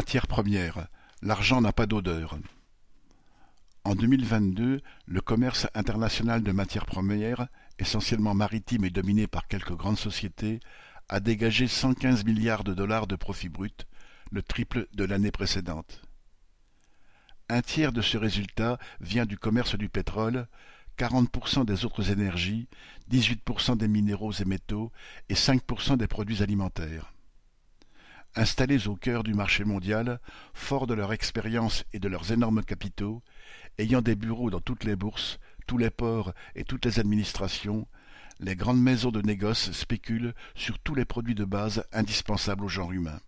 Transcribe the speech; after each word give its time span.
Matières 0.00 0.28
premières, 0.28 0.88
l'argent 1.20 1.60
n'a 1.60 1.74
pas 1.74 1.84
d'odeur. 1.84 2.38
En 3.84 3.94
deux 3.94 4.06
mille 4.06 4.24
vingt-deux, 4.24 4.80
le 5.04 5.20
commerce 5.20 5.66
international 5.74 6.42
de 6.42 6.52
matières 6.52 6.86
premières, 6.86 7.48
essentiellement 7.78 8.32
maritime 8.32 8.86
et 8.86 8.90
dominé 8.90 9.26
par 9.26 9.46
quelques 9.46 9.76
grandes 9.76 9.98
sociétés, 9.98 10.60
a 11.10 11.20
dégagé 11.20 11.66
cent 11.66 11.92
quinze 11.92 12.24
milliards 12.24 12.64
de 12.64 12.72
dollars 12.72 13.06
de 13.08 13.14
profit 13.14 13.50
brut, 13.50 13.86
le 14.30 14.42
triple 14.42 14.88
de 14.94 15.04
l'année 15.04 15.30
précédente. 15.30 16.00
Un 17.50 17.60
tiers 17.60 17.92
de 17.92 18.00
ce 18.00 18.16
résultat 18.16 18.78
vient 19.02 19.26
du 19.26 19.36
commerce 19.36 19.76
du 19.76 19.90
pétrole, 19.90 20.46
40% 20.96 21.66
des 21.66 21.84
autres 21.84 22.10
énergies, 22.10 22.68
18% 23.10 23.76
des 23.76 23.88
minéraux 23.88 24.32
et 24.32 24.46
métaux 24.46 24.92
et 25.28 25.34
5% 25.34 25.98
des 25.98 26.06
produits 26.06 26.42
alimentaires. 26.42 27.12
Installés 28.36 28.86
au 28.86 28.94
cœur 28.94 29.24
du 29.24 29.34
marché 29.34 29.64
mondial, 29.64 30.20
forts 30.54 30.86
de 30.86 30.94
leur 30.94 31.12
expérience 31.12 31.84
et 31.92 31.98
de 31.98 32.08
leurs 32.08 32.30
énormes 32.30 32.62
capitaux, 32.62 33.22
ayant 33.78 34.02
des 34.02 34.14
bureaux 34.14 34.50
dans 34.50 34.60
toutes 34.60 34.84
les 34.84 34.94
bourses, 34.94 35.40
tous 35.66 35.78
les 35.78 35.90
ports 35.90 36.32
et 36.54 36.64
toutes 36.64 36.84
les 36.84 37.00
administrations, 37.00 37.88
les 38.38 38.56
grandes 38.56 38.80
maisons 38.80 39.10
de 39.10 39.20
négoce 39.20 39.72
spéculent 39.72 40.34
sur 40.54 40.78
tous 40.78 40.94
les 40.94 41.04
produits 41.04 41.34
de 41.34 41.44
base 41.44 41.84
indispensables 41.92 42.64
au 42.64 42.68
genre 42.68 42.92
humain. 42.92 43.20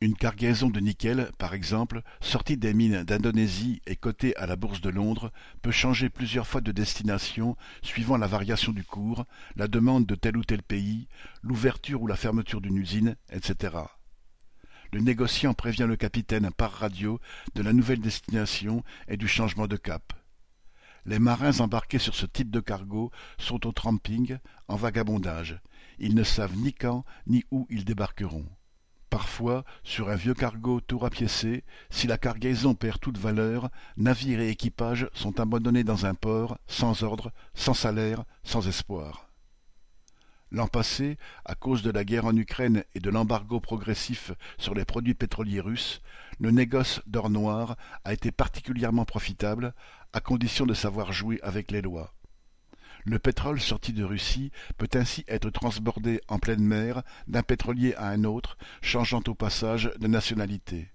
Une 0.00 0.16
cargaison 0.16 0.68
de 0.68 0.80
nickel, 0.80 1.30
par 1.38 1.54
exemple, 1.54 2.02
sortie 2.20 2.58
des 2.58 2.74
mines 2.74 3.04
d'Indonésie 3.04 3.80
et 3.86 3.96
cotée 3.96 4.36
à 4.36 4.46
la 4.46 4.54
bourse 4.54 4.82
de 4.82 4.90
Londres, 4.90 5.32
peut 5.62 5.70
changer 5.70 6.10
plusieurs 6.10 6.46
fois 6.46 6.60
de 6.60 6.72
destination 6.72 7.56
suivant 7.80 8.18
la 8.18 8.26
variation 8.26 8.72
du 8.72 8.84
cours, 8.84 9.24
la 9.56 9.66
demande 9.66 10.04
de 10.04 10.14
tel 10.14 10.36
ou 10.36 10.44
tel 10.44 10.62
pays, 10.62 11.08
l'ouverture 11.42 12.02
ou 12.02 12.06
la 12.06 12.16
fermeture 12.16 12.60
d'une 12.60 12.76
usine, 12.76 13.16
etc. 13.32 13.78
Le 14.92 15.00
négociant 15.00 15.54
prévient 15.54 15.86
le 15.88 15.96
capitaine 15.96 16.50
par 16.50 16.72
radio 16.72 17.20
de 17.54 17.62
la 17.62 17.72
nouvelle 17.72 18.00
destination 18.00 18.84
et 19.08 19.16
du 19.16 19.28
changement 19.28 19.66
de 19.66 19.76
cap. 19.76 20.12
Les 21.06 21.18
marins 21.18 21.60
embarqués 21.60 21.98
sur 21.98 22.14
ce 22.14 22.24
type 22.24 22.50
de 22.50 22.60
cargo 22.60 23.10
sont 23.38 23.66
au 23.66 23.72
tramping, 23.72 24.38
en 24.68 24.76
vagabondage. 24.76 25.60
Ils 25.98 26.14
ne 26.14 26.24
savent 26.24 26.56
ni 26.56 26.72
quand 26.72 27.04
ni 27.26 27.44
où 27.50 27.66
ils 27.68 27.84
débarqueront. 27.84 28.46
Parfois, 29.10 29.64
sur 29.84 30.08
un 30.08 30.16
vieux 30.16 30.34
cargo 30.34 30.80
tout 30.80 30.98
rapiécé, 30.98 31.62
si 31.90 32.06
la 32.06 32.18
cargaison 32.18 32.74
perd 32.74 32.98
toute 32.98 33.18
valeur, 33.18 33.70
navire 33.96 34.40
et 34.40 34.48
équipage 34.48 35.08
sont 35.12 35.38
abandonnés 35.38 35.84
dans 35.84 36.06
un 36.06 36.14
port, 36.14 36.58
sans 36.66 37.04
ordre, 37.04 37.30
sans 37.54 37.74
salaire, 37.74 38.24
sans 38.42 38.66
espoir. 38.66 39.30
L'an 40.50 40.68
passé, 40.68 41.18
à 41.44 41.54
cause 41.54 41.82
de 41.82 41.90
la 41.90 42.04
guerre 42.04 42.26
en 42.26 42.36
Ukraine 42.36 42.84
et 42.94 43.00
de 43.00 43.10
l'embargo 43.10 43.60
progressif 43.60 44.32
sur 44.58 44.74
les 44.74 44.84
produits 44.84 45.14
pétroliers 45.14 45.60
russes, 45.60 46.00
le 46.38 46.50
négoce 46.50 47.00
d'or 47.06 47.30
noir 47.30 47.76
a 48.04 48.12
été 48.12 48.30
particulièrement 48.30 49.04
profitable, 49.04 49.74
à 50.12 50.20
condition 50.20 50.64
de 50.64 50.74
savoir 50.74 51.12
jouer 51.12 51.40
avec 51.42 51.70
les 51.70 51.82
lois. 51.82 52.14
Le 53.04 53.18
pétrole 53.18 53.60
sorti 53.60 53.92
de 53.92 54.04
Russie 54.04 54.50
peut 54.78 54.88
ainsi 54.94 55.24
être 55.28 55.50
transbordé 55.50 56.20
en 56.28 56.38
pleine 56.38 56.64
mer 56.64 57.02
d'un 57.26 57.42
pétrolier 57.42 57.94
à 57.96 58.08
un 58.08 58.24
autre, 58.24 58.56
changeant 58.80 59.22
au 59.26 59.34
passage 59.34 59.92
de 59.98 60.06
nationalité. 60.06 60.93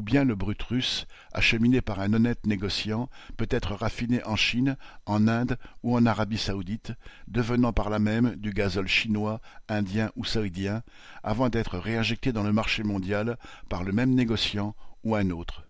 Ou 0.00 0.02
bien 0.02 0.24
le 0.24 0.34
brut 0.34 0.62
russe, 0.62 1.06
acheminé 1.34 1.82
par 1.82 2.00
un 2.00 2.14
honnête 2.14 2.46
négociant, 2.46 3.10
peut 3.36 3.46
être 3.50 3.74
raffiné 3.74 4.24
en 4.24 4.34
Chine, 4.34 4.78
en 5.04 5.28
Inde 5.28 5.58
ou 5.82 5.94
en 5.94 6.06
Arabie 6.06 6.38
saoudite, 6.38 6.92
devenant 7.28 7.74
par 7.74 7.90
là 7.90 7.98
même 7.98 8.34
du 8.36 8.54
gazole 8.54 8.88
chinois, 8.88 9.42
indien 9.68 10.10
ou 10.16 10.24
saoudien, 10.24 10.82
avant 11.22 11.50
d'être 11.50 11.76
réinjecté 11.76 12.32
dans 12.32 12.42
le 12.42 12.50
marché 12.54 12.82
mondial 12.82 13.36
par 13.68 13.84
le 13.84 13.92
même 13.92 14.14
négociant 14.14 14.74
ou 15.04 15.16
un 15.16 15.28
autre. 15.28 15.66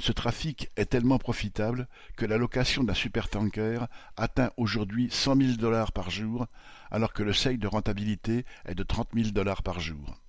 Ce 0.00 0.10
trafic 0.10 0.72
est 0.74 0.86
tellement 0.86 1.18
profitable 1.18 1.86
que 2.16 2.26
la 2.26 2.38
location 2.38 2.82
d'un 2.82 2.94
supertanker 2.94 3.86
atteint 4.16 4.50
aujourd'hui 4.56 5.08
cent 5.12 5.36
mille 5.36 5.56
dollars 5.56 5.92
par 5.92 6.10
jour, 6.10 6.48
alors 6.90 7.12
que 7.12 7.22
le 7.22 7.32
seuil 7.32 7.58
de 7.58 7.68
rentabilité 7.68 8.44
est 8.64 8.74
de 8.74 8.82
trente 8.82 9.14
mille 9.14 9.32
dollars 9.32 9.62
par 9.62 9.78
jour. 9.78 10.20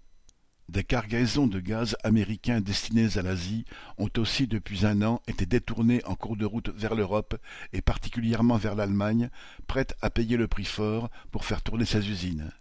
Des 0.70 0.84
cargaisons 0.84 1.48
de 1.48 1.62
gaz 1.62 1.96
américains 2.04 2.60
destinées 2.60 3.18
à 3.18 3.22
l'Asie 3.22 3.64
ont 3.98 4.10
aussi 4.18 4.48
depuis 4.48 4.86
un 4.86 5.02
an 5.02 5.22
été 5.26 5.46
détournées 5.46 6.04
en 6.04 6.16
cours 6.16 6.36
de 6.36 6.46
route 6.46 6.70
vers 6.76 6.94
l'Europe 6.94 7.38
et 7.72 7.82
particulièrement 7.82 8.58
vers 8.58 8.76
l'Allemagne, 8.76 9.30
prêtes 9.68 9.96
à 10.02 10.10
payer 10.10 10.36
le 10.36 10.50
prix 10.50 10.66
fort 10.66 11.10
pour 11.32 11.46
faire 11.46 11.62
tourner 11.62 11.86
ses 11.86 12.10
usines. 12.10 12.52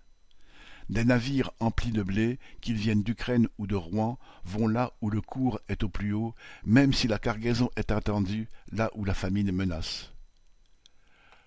Des 0.89 1.05
navires 1.05 1.51
emplis 1.59 1.91
de 1.91 2.05
blé, 2.05 2.39
qu'ils 2.61 2.77
viennent 2.77 3.03
d'Ukraine 3.03 3.49
ou 3.59 3.67
de 3.67 3.75
Rouen, 3.75 4.21
vont 4.45 4.69
là 4.69 4.93
où 5.01 5.11
le 5.11 5.21
cours 5.21 5.59
est 5.69 5.83
au 5.83 5.89
plus 5.89 6.13
haut, 6.13 6.33
même 6.65 6.93
si 6.93 7.09
la 7.09 7.19
cargaison 7.19 7.71
est 7.75 7.91
attendue 7.91 8.49
là 8.71 8.89
où 8.95 9.05
la 9.05 9.15
famine 9.15 9.51
menace. 9.51 10.13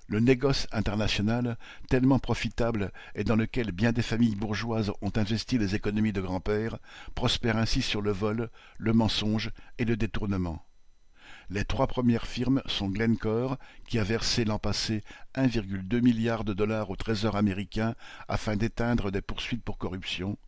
Le 0.10 0.20
négoce 0.20 0.66
international, 0.72 1.56
tellement 1.88 2.18
profitable 2.18 2.92
et 3.14 3.24
dans 3.24 3.36
lequel 3.36 3.72
bien 3.72 3.92
des 3.92 4.02
familles 4.02 4.36
bourgeoises 4.36 4.92
ont 5.04 5.12
investi 5.16 5.60
les 5.60 5.76
économies 5.76 6.14
de 6.14 6.20
grand-père, 6.20 6.80
prospère 7.14 7.58
ainsi 7.58 7.84
sur 7.84 8.02
le 8.02 8.12
vol, 8.12 8.50
le 8.80 8.92
mensonge 8.92 9.52
et 9.78 9.86
le 9.86 9.96
détournement. 9.96 10.66
Les 11.52 11.64
trois 11.64 11.86
premières 11.86 12.26
firmes 12.26 12.64
sont 12.66 12.90
Glencore, 12.90 13.60
qui 13.88 14.00
a 14.00 14.04
versé 14.04 14.46
l'an 14.46 14.58
passé 14.58 15.04
1,2 15.36 16.02
milliard 16.02 16.44
de 16.44 16.54
dollars 16.54 16.90
au 16.90 16.96
Trésor 16.96 17.36
américain 17.36 17.94
afin 18.28 18.56
d'éteindre 18.56 19.12
des 19.12 19.22
poursuites 19.22 19.64
pour 19.64 19.78
corruption. 19.78 20.40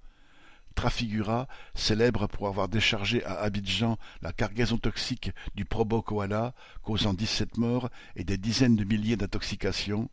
Trafigura, 0.76 1.48
célèbre 1.76 2.28
pour 2.28 2.48
avoir 2.48 2.68
déchargé 2.68 3.24
à 3.26 3.42
Abidjan 3.42 3.98
la 4.22 4.32
cargaison 4.32 4.78
toxique 4.78 5.32
du 5.56 5.66
Probo 5.66 6.02
Koala, 6.02 6.54
causant 6.82 7.14
dix-sept 7.14 7.58
morts 7.58 7.90
et 8.16 8.24
des 8.24 8.38
dizaines 8.38 8.76
de 8.76 8.84
milliers 8.84 9.18
d'intoxications. 9.18 10.10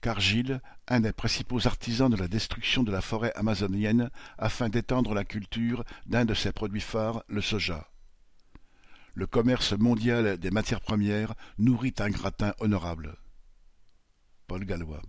Cargill, 0.00 0.60
un 0.86 1.00
des 1.00 1.12
principaux 1.12 1.66
artisans 1.66 2.10
de 2.10 2.16
la 2.16 2.28
destruction 2.28 2.84
de 2.84 2.92
la 2.92 3.00
forêt 3.00 3.32
amazonienne 3.34 4.10
afin 4.38 4.68
d'étendre 4.68 5.14
la 5.14 5.24
culture 5.24 5.84
d'un 6.06 6.24
de 6.24 6.34
ses 6.34 6.52
produits 6.52 6.80
phares, 6.80 7.24
le 7.28 7.40
soja 7.40 7.88
le 9.18 9.26
commerce 9.26 9.72
mondial 9.72 10.38
des 10.38 10.52
matières 10.52 10.80
premières 10.80 11.34
nourrit 11.58 11.94
un 11.98 12.08
gratin 12.08 12.54
honorable. 12.60 13.16
Paul 14.46 14.64
Gallois 14.64 15.02